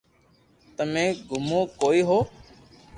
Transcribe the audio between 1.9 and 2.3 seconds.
ھو